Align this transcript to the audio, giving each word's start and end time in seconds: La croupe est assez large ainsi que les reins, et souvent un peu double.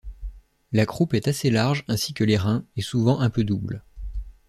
La 0.71 0.87
croupe 0.87 1.13
est 1.13 1.27
assez 1.27 1.51
large 1.51 1.83
ainsi 1.87 2.15
que 2.15 2.23
les 2.23 2.35
reins, 2.35 2.65
et 2.75 2.81
souvent 2.81 3.19
un 3.19 3.29
peu 3.29 3.43
double. 3.43 3.83